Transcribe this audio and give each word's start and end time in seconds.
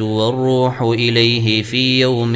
والروح 0.00 0.82
إليه 0.82 1.62
في 1.62 2.00
يوم 2.00 2.32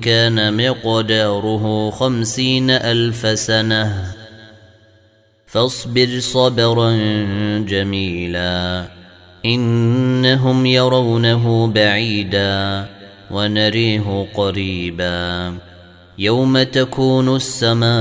كان 0.00 0.68
مقداره 0.68 1.90
خمسين 1.90 2.70
ألف 2.70 3.38
سنة. 3.38 4.14
فاصبر 5.46 6.18
صبرا 6.20 6.96
جميلا 7.68 8.84
إنهم 9.44 10.66
يرونه 10.66 11.66
بعيدا 11.66 12.86
ونريه 13.30 14.26
قريبا. 14.34 15.54
يوم 16.18 16.62
تكون 16.62 17.36
السماء 17.36 17.94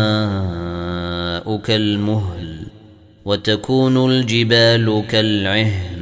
كالمهل 1.58 2.68
وتكون 3.26 4.12
الجبال 4.12 5.04
كالعهن. 5.10 5.93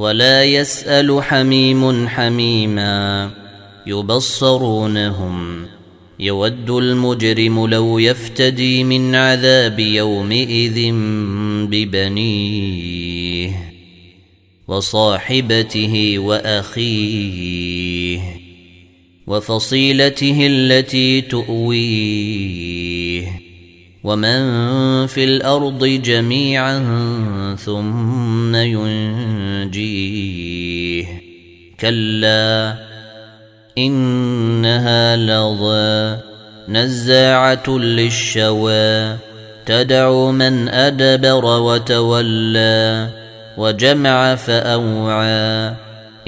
ولا 0.00 0.44
يسأل 0.44 1.22
حميم 1.22 2.08
حميما 2.08 3.30
يبصرونهم 3.86 5.66
يود 6.20 6.70
المجرم 6.70 7.66
لو 7.66 7.98
يفتدي 7.98 8.84
من 8.84 9.14
عذاب 9.14 9.78
يومئذ 9.78 10.92
ببنيه 11.70 13.50
وصاحبته 14.68 16.18
وأخيه 16.18 18.20
وفصيلته 19.26 20.46
التي 20.46 21.20
تؤويه 21.20 22.99
ومن 24.04 25.06
في 25.06 25.24
الأرض 25.24 25.84
جميعا 25.84 26.78
ثم 27.64 28.54
ينجيه 28.54 30.40
كلا 31.80 32.74
انها 33.78 35.16
لظى 35.16 36.20
نزاعه 36.68 37.68
للشوى 37.68 39.16
تدعو 39.66 40.32
من 40.32 40.68
ادبر 40.68 41.44
وتولى 41.44 43.08
وجمع 43.58 44.34
فاوعى 44.34 45.74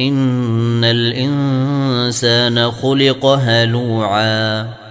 ان 0.01 0.85
الانسان 0.85 2.71
خلق 2.71 3.27
هلوعا 3.27 4.82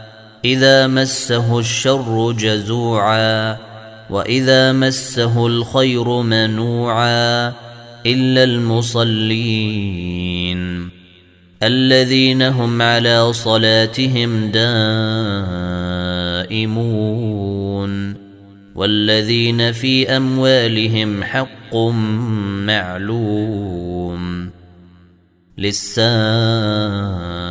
إذا 0.45 0.87
مسه 0.87 1.59
الشر 1.59 2.31
جزوعا 2.31 3.57
وإذا 4.09 4.71
مسه 4.71 5.47
الخير 5.47 6.21
منوعا 6.21 7.47
إلا 8.05 8.43
المصلين 8.43 9.81
الذين 11.63 12.41
هم 12.41 12.81
على 12.81 13.33
صلاتهم 13.33 14.51
دائمون 16.41 16.91
والذين 18.75 19.71
في 19.71 20.17
أموالهم 20.17 21.23
حق 21.23 21.75
معلوم 22.65 24.49
للسائل 25.57 27.50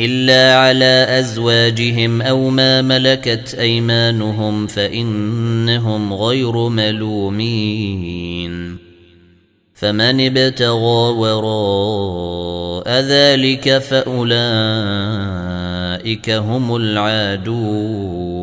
الا 0.00 0.56
على 0.56 1.06
ازواجهم 1.08 2.22
أو 2.22 2.50
ما 2.50 2.82
ملكت 2.82 3.54
ايمانهم 3.54 4.66
فانهم 4.66 6.14
غير 6.14 6.68
ملومين 6.68 8.06
فمن 9.74 10.26
ابتغى 10.26 11.12
وراء 11.18 12.88
ذلك 12.88 13.78
فاولئك 13.78 14.30
هم 16.30 16.76
العادون 16.76 18.36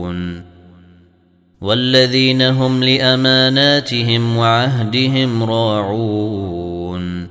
والذين 1.62 2.42
هم 2.42 2.84
لاماناتهم 2.84 4.38
وعهدهم 4.38 5.44
راعون 5.44 7.28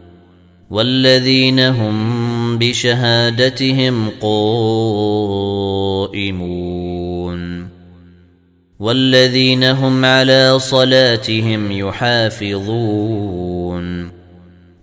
والذين 0.72 1.60
هم 1.60 2.58
بشهادتهم 2.58 4.10
قائمون 4.20 4.52
والذين 8.78 9.64
هم 9.64 10.04
على 10.04 10.58
صلاتهم 10.58 11.72
يحافظون 11.72 12.92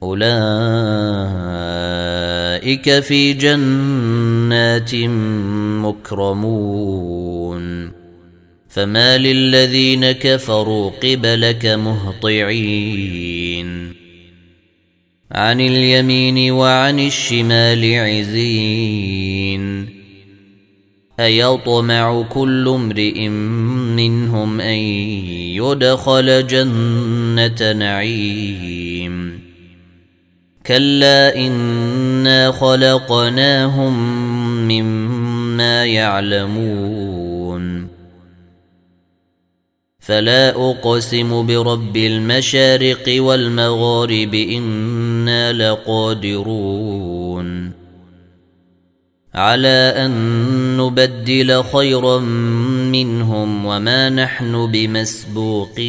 أولئك 0.04 0.30
في 3.00 3.34
جنات 3.34 4.96
مكرمون 5.86 7.60
فما 8.70 9.18
للذين 9.18 10.12
كفروا 10.12 10.90
قبلك 11.04 11.66
مهطعين 11.66 13.20
عن 15.32 15.62
اليمين 15.62 16.52
وعن 16.52 17.00
الشمال 17.00 17.96
عزين. 17.96 19.90
أيطمع 21.20 22.22
كل 22.22 22.68
امرئ 22.68 23.28
منهم 23.98 24.62
أن 24.62 24.78
يدخل 25.56 26.48
جنة 26.48 27.72
نعيم. 27.72 29.40
كلا 30.66 31.36
إنا 31.36 32.52
خلقناهم 32.52 33.94
مما 34.68 35.86
يعلمون. 35.86 37.00
فلا 40.00 40.50
أقسم 40.50 41.46
برب 41.46 41.98
المشارق 41.98 43.16
والمغارب 43.18 44.36
لقادرون. 45.52 47.72
على 49.36 49.94
أن 49.96 50.12
نبدل 50.78 51.64
خيرا 51.64 52.20
منهم 52.90 53.66
وما 53.66 54.10
نحن 54.10 54.72
بمسبوقين. 54.72 55.80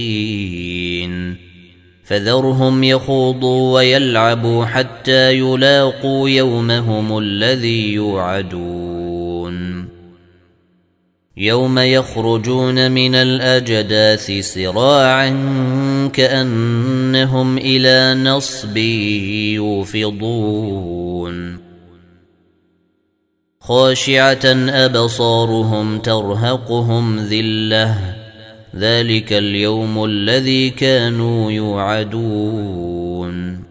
فذرهم 2.04 2.84
يخوضوا 2.84 3.74
ويلعبوا 3.74 4.64
حتى 4.64 5.38
يلاقوا 5.38 6.28
يومهم 6.28 7.18
الذي 7.18 7.92
يوعدون. 7.92 8.90
يوم 11.36 11.78
يخرجون 11.78 12.92
من 12.92 13.14
الأجداث 13.14 14.30
سراعا 14.40 15.30
كأنهم 16.08 17.58
إلى 17.58 18.14
نصب 18.14 18.76
يوفضون. 19.56 21.58
خاشعة 23.60 24.46
أبصارهم 24.68 25.98
ترهقهم 25.98 27.18
ذلة. 27.18 28.16
ذلك 28.76 29.32
اليوم 29.32 30.04
الذي 30.04 30.70
كانوا 30.70 31.52
يوعدون. 31.52 33.69